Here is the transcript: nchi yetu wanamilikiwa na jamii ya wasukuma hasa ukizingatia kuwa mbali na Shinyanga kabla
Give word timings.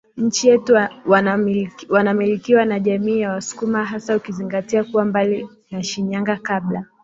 nchi 0.17 0.47
yetu 0.47 0.73
wanamilikiwa 1.89 2.65
na 2.65 2.79
jamii 2.79 3.19
ya 3.19 3.31
wasukuma 3.31 3.85
hasa 3.85 4.15
ukizingatia 4.15 4.83
kuwa 4.83 5.05
mbali 5.05 5.49
na 5.71 5.83
Shinyanga 5.83 6.35
kabla 6.37 6.85